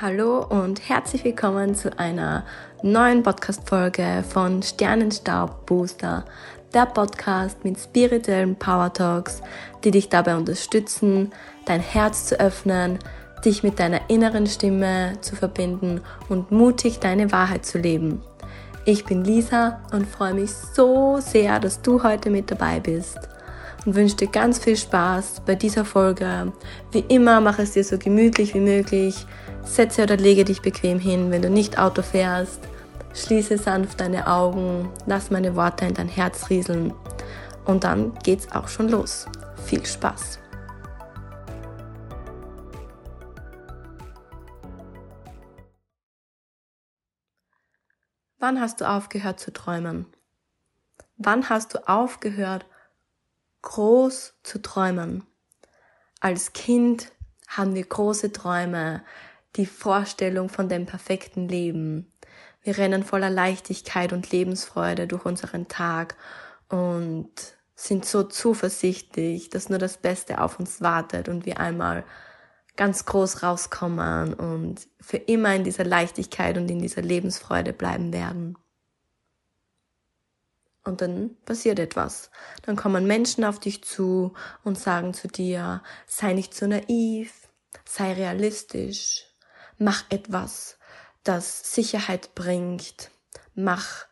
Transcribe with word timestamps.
Hallo 0.00 0.44
und 0.44 0.88
herzlich 0.88 1.22
willkommen 1.22 1.76
zu 1.76 1.96
einer 2.00 2.44
neuen 2.82 3.22
Podcast-Folge 3.22 4.24
von 4.28 4.60
Sternenstaub 4.60 5.66
Booster, 5.66 6.24
der 6.74 6.86
Podcast 6.86 7.64
mit 7.64 7.78
spirituellen 7.78 8.56
Power 8.56 8.92
Talks, 8.92 9.40
die 9.84 9.92
dich 9.92 10.08
dabei 10.08 10.34
unterstützen, 10.34 11.30
dein 11.66 11.78
Herz 11.78 12.26
zu 12.26 12.40
öffnen, 12.40 12.98
dich 13.44 13.62
mit 13.62 13.78
deiner 13.78 14.10
inneren 14.10 14.48
Stimme 14.48 15.12
zu 15.20 15.36
verbinden 15.36 16.00
und 16.28 16.50
mutig 16.50 16.98
deine 16.98 17.30
Wahrheit 17.30 17.64
zu 17.64 17.78
leben. 17.78 18.20
Ich 18.86 19.04
bin 19.04 19.22
Lisa 19.22 19.80
und 19.92 20.08
freue 20.08 20.34
mich 20.34 20.50
so 20.50 21.20
sehr, 21.20 21.60
dass 21.60 21.82
du 21.82 22.02
heute 22.02 22.30
mit 22.30 22.50
dabei 22.50 22.80
bist 22.80 23.20
und 23.86 23.94
wünsche 23.94 24.16
dir 24.16 24.28
ganz 24.28 24.58
viel 24.58 24.76
Spaß 24.76 25.42
bei 25.46 25.54
dieser 25.54 25.84
Folge. 25.84 26.52
Wie 26.90 27.04
immer, 27.08 27.40
mach 27.40 27.60
es 27.60 27.72
dir 27.72 27.84
so 27.84 27.96
gemütlich 27.96 28.54
wie 28.54 28.60
möglich. 28.60 29.26
Setze 29.64 30.02
oder 30.02 30.16
lege 30.16 30.44
dich 30.44 30.62
bequem 30.62 30.98
hin, 30.98 31.30
wenn 31.30 31.42
du 31.42 31.50
nicht 31.50 31.78
Auto 31.78 32.02
fährst. 32.02 32.60
Schließe 33.14 33.58
sanft 33.58 34.00
deine 34.00 34.26
Augen, 34.26 34.90
lass 35.06 35.30
meine 35.30 35.56
Worte 35.56 35.86
in 35.86 35.94
dein 35.94 36.08
Herz 36.08 36.50
rieseln 36.50 36.92
und 37.64 37.84
dann 37.84 38.14
geht's 38.20 38.50
auch 38.52 38.68
schon 38.68 38.88
los. 38.88 39.26
Viel 39.64 39.84
Spaß! 39.84 40.38
Wann 48.38 48.60
hast 48.60 48.82
du 48.82 48.88
aufgehört 48.88 49.40
zu 49.40 49.54
träumen? 49.54 50.06
Wann 51.16 51.48
hast 51.48 51.72
du 51.72 51.88
aufgehört, 51.88 52.66
groß 53.62 54.34
zu 54.42 54.60
träumen? 54.60 55.24
Als 56.20 56.52
Kind 56.52 57.12
haben 57.48 57.74
wir 57.74 57.86
große 57.86 58.32
Träume, 58.32 59.02
die 59.56 59.66
Vorstellung 59.66 60.48
von 60.48 60.68
dem 60.68 60.86
perfekten 60.86 61.48
Leben. 61.48 62.12
Wir 62.62 62.78
rennen 62.78 63.02
voller 63.02 63.30
Leichtigkeit 63.30 64.12
und 64.12 64.30
Lebensfreude 64.30 65.06
durch 65.06 65.24
unseren 65.24 65.68
Tag 65.68 66.16
und 66.68 67.30
sind 67.74 68.04
so 68.04 68.22
zuversichtlich, 68.22 69.50
dass 69.50 69.68
nur 69.68 69.78
das 69.78 69.98
Beste 69.98 70.40
auf 70.40 70.58
uns 70.58 70.80
wartet 70.80 71.28
und 71.28 71.44
wir 71.44 71.60
einmal 71.60 72.04
ganz 72.76 73.04
groß 73.04 73.42
rauskommen 73.42 74.34
und 74.34 74.88
für 75.00 75.16
immer 75.16 75.54
in 75.54 75.64
dieser 75.64 75.84
Leichtigkeit 75.84 76.56
und 76.56 76.70
in 76.70 76.80
dieser 76.80 77.02
Lebensfreude 77.02 77.72
bleiben 77.72 78.12
werden. 78.12 78.56
Und 80.84 81.00
dann 81.00 81.36
passiert 81.46 81.78
etwas. 81.78 82.30
Dann 82.62 82.76
kommen 82.76 83.06
Menschen 83.06 83.44
auf 83.44 83.58
dich 83.58 83.82
zu 83.84 84.34
und 84.64 84.78
sagen 84.78 85.14
zu 85.14 85.28
dir, 85.28 85.82
sei 86.06 86.34
nicht 86.34 86.54
so 86.54 86.66
naiv, 86.66 87.48
sei 87.86 88.12
realistisch, 88.12 89.33
mach 89.78 90.04
etwas, 90.10 90.78
das 91.22 91.74
Sicherheit 91.74 92.34
bringt, 92.34 93.10
mach 93.54 94.06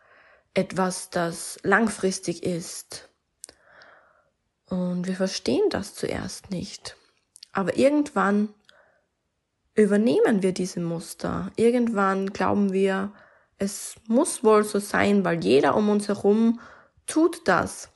etwas, 0.55 1.11
das 1.11 1.59
langfristig 1.63 2.43
ist. 2.43 3.09
Und 4.67 5.07
wir 5.07 5.17
verstehen 5.17 5.69
das 5.71 5.95
zuerst 5.95 6.51
nicht. 6.51 6.97
Aber 7.53 7.77
irgendwann 7.77 8.49
übernehmen 9.75 10.43
wir 10.43 10.53
diese 10.53 10.81
Muster. 10.81 11.51
Irgendwann 11.57 12.33
glauben 12.33 12.73
wir, 12.73 13.13
es 13.59 13.97
muss 14.07 14.43
wohl 14.43 14.65
so 14.65 14.79
sein, 14.79 15.25
weil 15.25 15.45
jeder 15.45 15.77
um 15.77 15.89
uns 15.89 16.09
herum 16.09 16.61
tut 17.07 17.47
das. 17.47 17.91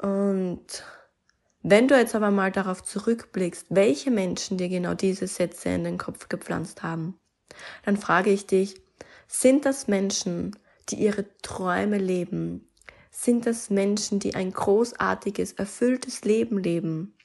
Und 0.00 0.84
wenn 1.62 1.88
du 1.88 1.96
jetzt 1.98 2.14
aber 2.14 2.30
mal 2.30 2.50
darauf 2.50 2.82
zurückblickst, 2.82 3.66
welche 3.68 4.10
Menschen 4.10 4.56
dir 4.56 4.68
genau 4.68 4.94
diese 4.94 5.26
Sätze 5.26 5.68
in 5.68 5.84
den 5.84 5.98
Kopf 5.98 6.28
gepflanzt 6.28 6.82
haben, 6.82 7.18
dann 7.84 7.96
frage 7.96 8.30
ich 8.30 8.46
dich, 8.46 8.80
sind 9.28 9.66
das 9.66 9.86
Menschen, 9.86 10.56
die 10.88 10.96
ihre 10.96 11.26
Träume 11.42 11.98
leben? 11.98 12.68
Sind 13.10 13.46
das 13.46 13.70
Menschen, 13.70 14.18
die 14.18 14.34
ein 14.34 14.52
großartiges, 14.52 15.52
erfülltes 15.52 16.24
Leben 16.24 16.58
leben? 16.58 17.16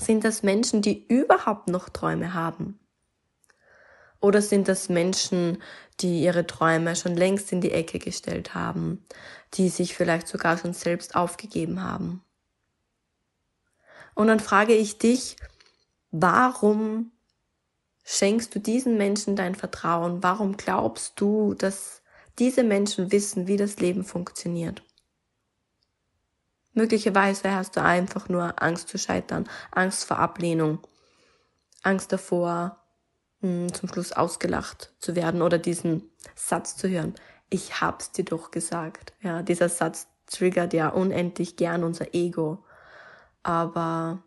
Sind 0.00 0.24
das 0.24 0.42
Menschen, 0.42 0.82
die 0.82 1.06
überhaupt 1.06 1.68
noch 1.68 1.88
Träume 1.88 2.32
haben? 2.32 2.80
Oder 4.20 4.42
sind 4.42 4.68
das 4.68 4.88
Menschen, 4.88 5.62
die 6.00 6.22
ihre 6.22 6.46
Träume 6.46 6.96
schon 6.96 7.16
längst 7.16 7.52
in 7.52 7.60
die 7.60 7.72
Ecke 7.72 7.98
gestellt 7.98 8.54
haben, 8.54 9.06
die 9.54 9.68
sich 9.68 9.94
vielleicht 9.94 10.28
sogar 10.28 10.58
schon 10.58 10.72
selbst 10.72 11.14
aufgegeben 11.14 11.82
haben? 11.82 12.22
Und 14.20 14.26
dann 14.26 14.38
frage 14.38 14.74
ich 14.74 14.98
dich, 14.98 15.36
warum 16.10 17.10
schenkst 18.04 18.54
du 18.54 18.58
diesen 18.58 18.98
Menschen 18.98 19.34
dein 19.34 19.54
Vertrauen? 19.54 20.22
Warum 20.22 20.58
glaubst 20.58 21.18
du, 21.18 21.54
dass 21.54 22.02
diese 22.38 22.62
Menschen 22.62 23.12
wissen, 23.12 23.46
wie 23.46 23.56
das 23.56 23.80
Leben 23.80 24.04
funktioniert? 24.04 24.82
Möglicherweise 26.74 27.54
hast 27.54 27.76
du 27.76 27.82
einfach 27.82 28.28
nur 28.28 28.62
Angst 28.62 28.88
zu 28.90 28.98
scheitern, 28.98 29.48
Angst 29.70 30.04
vor 30.04 30.18
Ablehnung, 30.18 30.80
Angst 31.82 32.12
davor, 32.12 32.76
hm, 33.40 33.72
zum 33.72 33.88
Schluss 33.88 34.12
ausgelacht 34.12 34.92
zu 34.98 35.16
werden 35.16 35.40
oder 35.40 35.56
diesen 35.56 36.10
Satz 36.34 36.76
zu 36.76 36.90
hören. 36.90 37.14
Ich 37.48 37.80
hab's 37.80 38.12
dir 38.12 38.26
doch 38.26 38.50
gesagt. 38.50 39.14
Ja, 39.22 39.40
dieser 39.40 39.70
Satz 39.70 40.08
triggert 40.26 40.74
ja 40.74 40.90
unendlich 40.90 41.56
gern 41.56 41.84
unser 41.84 42.14
Ego. 42.14 42.66
Aber 43.42 44.22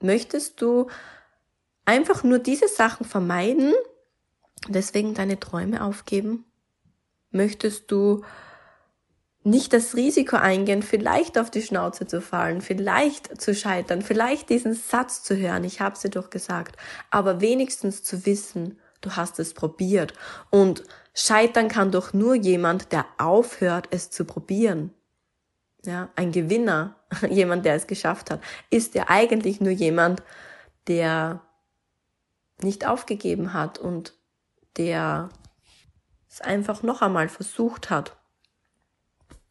möchtest 0.00 0.60
du 0.60 0.88
einfach 1.84 2.22
nur 2.22 2.38
diese 2.38 2.68
Sachen 2.68 3.06
vermeiden, 3.06 3.72
deswegen 4.68 5.14
deine 5.14 5.40
Träume 5.40 5.82
aufgeben? 5.82 6.44
Möchtest 7.30 7.90
du 7.90 8.22
nicht 9.44 9.72
das 9.72 9.94
Risiko 9.94 10.36
eingehen, 10.36 10.82
vielleicht 10.82 11.38
auf 11.38 11.50
die 11.50 11.62
Schnauze 11.62 12.06
zu 12.06 12.20
fallen, 12.20 12.60
vielleicht 12.60 13.40
zu 13.40 13.54
scheitern, 13.54 14.02
vielleicht 14.02 14.50
diesen 14.50 14.74
Satz 14.74 15.22
zu 15.22 15.36
hören, 15.36 15.64
ich 15.64 15.80
habe 15.80 15.96
sie 15.96 16.10
doch 16.10 16.30
gesagt, 16.30 16.76
aber 17.10 17.40
wenigstens 17.40 18.02
zu 18.02 18.26
wissen, 18.26 18.78
du 19.00 19.16
hast 19.16 19.38
es 19.38 19.54
probiert. 19.54 20.12
Und 20.50 20.82
scheitern 21.14 21.68
kann 21.68 21.90
doch 21.90 22.12
nur 22.12 22.34
jemand, 22.34 22.92
der 22.92 23.06
aufhört, 23.16 23.88
es 23.90 24.10
zu 24.10 24.24
probieren. 24.24 24.92
Ja, 25.88 26.10
ein 26.16 26.32
Gewinner, 26.32 26.96
jemand, 27.30 27.64
der 27.64 27.74
es 27.74 27.86
geschafft 27.86 28.30
hat, 28.30 28.42
ist 28.68 28.94
ja 28.94 29.06
eigentlich 29.08 29.58
nur 29.62 29.72
jemand, 29.72 30.22
der 30.86 31.40
nicht 32.60 32.86
aufgegeben 32.86 33.54
hat 33.54 33.78
und 33.78 34.12
der 34.76 35.30
es 36.28 36.42
einfach 36.42 36.82
noch 36.82 37.00
einmal 37.00 37.30
versucht 37.30 37.88
hat. 37.88 38.18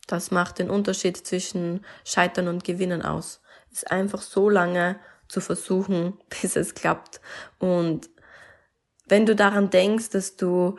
Das 0.06 0.30
macht 0.30 0.60
den 0.60 0.70
Unterschied 0.70 1.18
zwischen 1.18 1.84
Scheitern 2.06 2.48
und 2.48 2.64
Gewinnen 2.64 3.02
aus. 3.02 3.42
Es 3.72 3.80
ist 3.80 3.92
einfach 3.92 4.22
so 4.22 4.48
lange 4.48 5.00
zu 5.28 5.42
versuchen, 5.42 6.20
bis 6.30 6.56
es 6.56 6.76
klappt. 6.76 7.20
Und 7.58 8.12
wenn 9.08 9.26
du 9.26 9.36
daran 9.36 9.72
denkst, 9.72 10.12
dass 10.12 10.36
du 10.36 10.78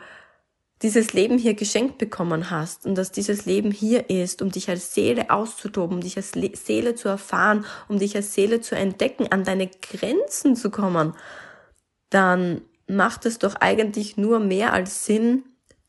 dieses 0.81 1.13
Leben 1.13 1.37
hier 1.37 1.53
geschenkt 1.55 1.97
bekommen 1.97 2.49
hast 2.49 2.85
und 2.85 2.95
dass 2.95 3.11
dieses 3.11 3.45
Leben 3.45 3.71
hier 3.71 4.09
ist, 4.09 4.41
um 4.41 4.49
dich 4.51 4.69
als 4.69 4.93
Seele 4.93 5.29
auszutoben, 5.29 5.97
um 5.97 6.01
dich 6.01 6.15
als 6.15 6.31
Seele 6.31 6.95
zu 6.95 7.09
erfahren, 7.09 7.65
um 7.89 7.99
dich 7.99 8.15
als 8.15 8.33
Seele 8.33 8.61
zu 8.61 8.75
entdecken, 8.75 9.27
an 9.31 9.43
deine 9.43 9.67
Grenzen 9.67 10.55
zu 10.55 10.71
kommen, 10.71 11.13
dann 12.09 12.61
macht 12.87 13.25
es 13.25 13.39
doch 13.39 13.55
eigentlich 13.55 14.17
nur 14.17 14.39
mehr 14.39 14.73
als 14.73 15.05
Sinn, 15.05 15.43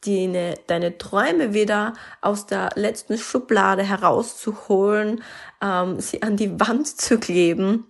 deine, 0.04 0.54
deine 0.66 0.98
Träume 0.98 1.54
wieder 1.54 1.94
aus 2.20 2.47
der 2.47 2.70
letzten 2.74 3.16
Schublade 3.18 3.82
herauszuholen, 3.82 5.22
ähm, 5.62 6.00
sie 6.00 6.22
an 6.22 6.36
die 6.36 6.59
Wand 6.59 6.88
zu 6.88 7.18
kleben 7.18 7.86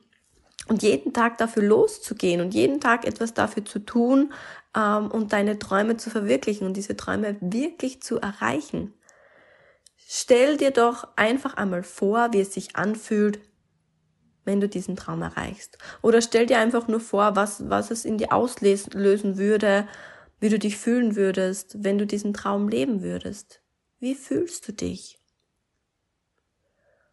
und 0.70 0.84
jeden 0.84 1.12
Tag 1.12 1.37
dafür 1.38 1.64
loszugehen 1.64 2.40
und 2.40 2.55
jeden 2.55 2.81
Tag 2.81 3.05
etwas 3.05 3.34
dafür 3.34 3.64
zu 3.64 3.81
tun 3.81 4.32
ähm, 4.76 5.11
und 5.11 5.32
deine 5.32 5.58
Träume 5.58 5.96
zu 5.96 6.11
verwirklichen 6.11 6.64
und 6.64 6.76
diese 6.76 6.96
Träume 6.96 7.37
wirklich 7.40 8.00
zu 8.02 8.20
erreichen. 8.20 8.94
Stell 9.96 10.56
dir 10.58 10.70
doch 10.70 11.08
einfach 11.17 11.55
einmal 11.55 11.82
vor, 11.82 12.32
wie 12.32 12.40
es 12.40 12.55
sich 12.55 12.76
anfühlt, 12.76 13.40
wenn 14.44 14.61
du 14.61 14.69
diesen 14.69 14.94
Traum 14.94 15.22
erreichst. 15.22 15.76
Oder 16.02 16.22
stell 16.22 16.46
dir 16.46 16.61
einfach 16.61 16.87
nur 16.87 17.00
vor, 17.00 17.34
was, 17.34 17.69
was 17.69 17.90
es 17.90 18.05
in 18.05 18.16
dir 18.16 18.32
auslösen 18.32 19.38
würde, 19.38 19.88
wie 20.38 20.50
du 20.50 20.58
dich 20.61 20.76
fühlen 20.76 21.16
würdest, 21.16 21.82
wenn 21.82 21.99
du 21.99 22.06
diesen 22.06 22.32
Traum 22.32 22.69
leben 22.69 23.02
würdest. 23.02 23.61
Wie 23.99 24.14
fühlst 24.14 24.69
du 24.69 24.73
dich? 24.73 25.19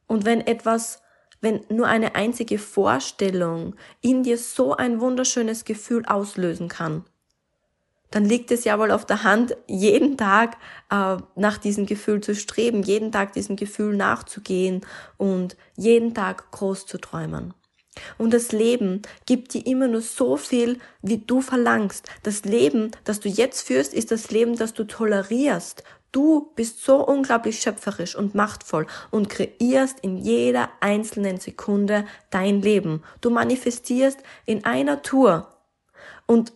Und 0.05 0.25
wenn 0.25 0.41
etwas, 0.41 1.01
wenn 1.41 1.61
nur 1.69 1.87
eine 1.87 2.15
einzige 2.15 2.57
Vorstellung 2.57 3.75
in 4.01 4.23
dir 4.23 4.37
so 4.37 4.75
ein 4.75 4.99
wunderschönes 4.99 5.65
Gefühl 5.65 6.05
auslösen 6.05 6.67
kann, 6.67 7.03
dann 8.11 8.25
liegt 8.25 8.51
es 8.51 8.63
ja 8.63 8.79
wohl 8.79 8.91
auf 8.91 9.05
der 9.05 9.23
Hand, 9.23 9.57
jeden 9.67 10.17
Tag 10.17 10.57
äh, 10.89 11.17
nach 11.35 11.57
diesem 11.57 11.85
Gefühl 11.85 12.21
zu 12.21 12.35
streben, 12.35 12.83
jeden 12.83 13.11
Tag 13.11 13.33
diesem 13.33 13.55
Gefühl 13.55 13.95
nachzugehen 13.95 14.85
und 15.17 15.57
jeden 15.75 16.13
Tag 16.13 16.51
groß 16.51 16.85
zu 16.85 16.97
träumen. 16.99 17.53
Und 18.17 18.33
das 18.33 18.51
Leben 18.51 19.01
gibt 19.25 19.53
dir 19.53 19.65
immer 19.65 19.87
nur 19.87 20.01
so 20.01 20.37
viel, 20.37 20.79
wie 21.01 21.17
du 21.17 21.41
verlangst. 21.41 22.07
Das 22.23 22.43
Leben, 22.43 22.91
das 23.03 23.19
du 23.19 23.29
jetzt 23.29 23.65
führst, 23.67 23.93
ist 23.93 24.11
das 24.11 24.31
Leben, 24.31 24.55
das 24.55 24.73
du 24.73 24.83
tolerierst. 24.85 25.83
Du 26.11 26.51
bist 26.55 26.83
so 26.83 27.05
unglaublich 27.05 27.59
schöpferisch 27.59 28.15
und 28.15 28.33
machtvoll 28.33 28.87
und 29.11 29.29
kreierst 29.29 29.99
in 29.99 30.17
jeder 30.17 30.69
einzelnen 30.79 31.39
Sekunde 31.39 32.05
dein 32.29 32.61
Leben. 32.61 33.03
Du 33.21 33.29
manifestierst 33.29 34.19
in 34.45 34.65
einer 34.65 35.01
Tour. 35.01 35.53
Und 36.25 36.53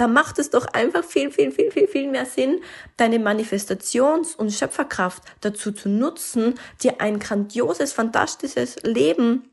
da 0.00 0.08
macht 0.08 0.38
es 0.38 0.48
doch 0.48 0.64
einfach 0.64 1.04
viel, 1.04 1.30
viel, 1.30 1.52
viel, 1.52 1.70
viel, 1.70 1.86
viel 1.86 2.10
mehr 2.10 2.24
Sinn, 2.24 2.62
deine 2.96 3.18
Manifestations- 3.18 4.34
und 4.34 4.50
Schöpferkraft 4.50 5.22
dazu 5.42 5.72
zu 5.72 5.90
nutzen, 5.90 6.54
dir 6.82 7.02
ein 7.02 7.18
grandioses, 7.18 7.92
fantastisches 7.92 8.76
Leben 8.82 9.50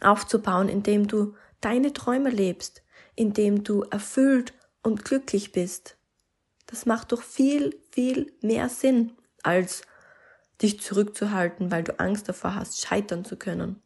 aufzubauen, 0.00 0.68
indem 0.68 1.08
du 1.08 1.34
deine 1.60 1.92
Träume 1.92 2.30
lebst, 2.30 2.84
indem 3.16 3.64
du 3.64 3.82
erfüllt 3.82 4.52
und 4.84 5.04
glücklich 5.04 5.50
bist. 5.50 5.96
Das 6.70 6.86
macht 6.86 7.10
doch 7.10 7.22
viel, 7.22 7.76
viel 7.90 8.32
mehr 8.42 8.68
Sinn, 8.68 9.12
als 9.42 9.82
dich 10.62 10.80
zurückzuhalten, 10.80 11.72
weil 11.72 11.82
du 11.82 11.98
Angst 11.98 12.28
davor 12.28 12.54
hast, 12.54 12.80
scheitern 12.80 13.24
zu 13.24 13.36
können. 13.36 13.82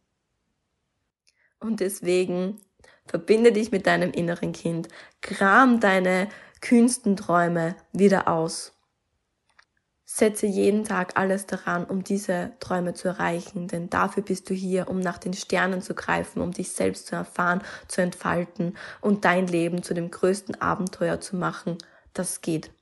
Und 1.60 1.80
deswegen 1.80 2.60
verbinde 3.06 3.52
dich 3.52 3.72
mit 3.72 3.86
deinem 3.86 4.10
inneren 4.10 4.52
Kind, 4.52 4.88
kram 5.22 5.80
deine 5.80 6.28
kühnsten 6.60 7.16
Träume 7.16 7.74
wieder 7.92 8.28
aus. 8.28 8.72
Setze 10.04 10.46
jeden 10.46 10.84
Tag 10.84 11.18
alles 11.18 11.46
daran, 11.46 11.86
um 11.86 12.04
diese 12.04 12.52
Träume 12.60 12.92
zu 12.92 13.08
erreichen, 13.08 13.66
denn 13.66 13.88
dafür 13.88 14.22
bist 14.22 14.50
du 14.50 14.54
hier, 14.54 14.88
um 14.88 15.00
nach 15.00 15.18
den 15.18 15.32
Sternen 15.32 15.80
zu 15.80 15.94
greifen, 15.94 16.42
um 16.42 16.52
dich 16.52 16.72
selbst 16.72 17.06
zu 17.06 17.16
erfahren, 17.16 17.62
zu 17.88 18.02
entfalten 18.02 18.76
und 19.00 19.24
dein 19.24 19.46
Leben 19.46 19.82
zu 19.82 19.94
dem 19.94 20.10
größten 20.10 20.60
Abenteuer 20.60 21.20
zu 21.20 21.36
machen, 21.36 21.78
das 22.14 22.40
geht. 22.40 22.72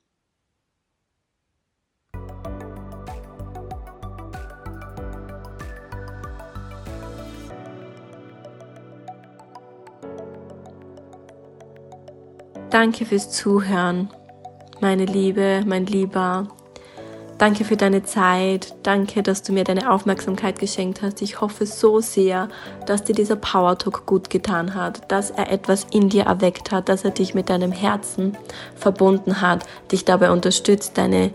Danke 12.70 13.04
fürs 13.04 13.30
Zuhören, 13.30 14.08
meine 14.80 15.04
Liebe, 15.04 15.62
mein 15.66 15.84
Lieber. 15.84 16.48
Danke 17.42 17.64
für 17.64 17.76
deine 17.76 18.04
Zeit. 18.04 18.72
Danke, 18.84 19.24
dass 19.24 19.42
du 19.42 19.52
mir 19.52 19.64
deine 19.64 19.90
Aufmerksamkeit 19.90 20.60
geschenkt 20.60 21.02
hast. 21.02 21.20
Ich 21.22 21.40
hoffe 21.40 21.66
so 21.66 21.98
sehr, 21.98 22.48
dass 22.86 23.02
dir 23.02 23.16
dieser 23.16 23.34
Power 23.34 23.76
Talk 23.76 24.06
gut 24.06 24.30
getan 24.30 24.76
hat, 24.76 25.10
dass 25.10 25.32
er 25.32 25.50
etwas 25.50 25.88
in 25.90 26.08
dir 26.08 26.26
erweckt 26.26 26.70
hat, 26.70 26.88
dass 26.88 27.02
er 27.02 27.10
dich 27.10 27.34
mit 27.34 27.50
deinem 27.50 27.72
Herzen 27.72 28.38
verbunden 28.76 29.40
hat, 29.40 29.66
dich 29.90 30.04
dabei 30.04 30.30
unterstützt, 30.30 30.96
deine 30.96 31.32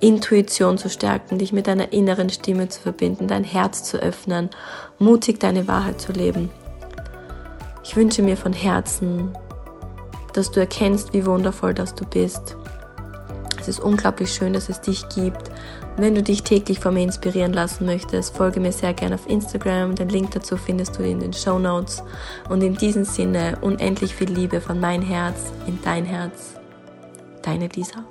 Intuition 0.00 0.76
zu 0.76 0.90
stärken, 0.90 1.38
dich 1.38 1.54
mit 1.54 1.66
deiner 1.66 1.94
inneren 1.94 2.28
Stimme 2.28 2.68
zu 2.68 2.82
verbinden, 2.82 3.26
dein 3.26 3.44
Herz 3.44 3.84
zu 3.84 3.96
öffnen, 3.96 4.50
mutig 4.98 5.40
deine 5.40 5.66
Wahrheit 5.66 5.98
zu 5.98 6.12
leben. 6.12 6.50
Ich 7.82 7.96
wünsche 7.96 8.20
mir 8.20 8.36
von 8.36 8.52
Herzen, 8.52 9.32
dass 10.34 10.50
du 10.50 10.60
erkennst, 10.60 11.14
wie 11.14 11.24
wundervoll 11.24 11.72
dass 11.72 11.94
du 11.94 12.04
bist. 12.04 12.54
Es 13.62 13.68
ist 13.68 13.78
unglaublich 13.78 14.32
schön, 14.32 14.54
dass 14.54 14.68
es 14.68 14.80
dich 14.80 15.08
gibt. 15.10 15.52
Wenn 15.96 16.16
du 16.16 16.22
dich 16.22 16.42
täglich 16.42 16.80
von 16.80 16.94
mir 16.94 17.04
inspirieren 17.04 17.52
lassen 17.52 17.86
möchtest, 17.86 18.36
folge 18.36 18.58
mir 18.58 18.72
sehr 18.72 18.92
gerne 18.92 19.14
auf 19.14 19.28
Instagram. 19.28 19.94
Den 19.94 20.08
Link 20.08 20.32
dazu 20.32 20.56
findest 20.56 20.98
du 20.98 21.04
in 21.04 21.20
den 21.20 21.32
Show 21.32 21.60
Notes. 21.60 22.02
Und 22.48 22.60
in 22.64 22.74
diesem 22.74 23.04
Sinne 23.04 23.56
unendlich 23.60 24.16
viel 24.16 24.28
Liebe 24.28 24.60
von 24.60 24.80
mein 24.80 25.00
Herz 25.00 25.52
in 25.68 25.78
dein 25.84 26.04
Herz. 26.04 26.54
Deine 27.42 27.68
Lisa. 27.68 28.04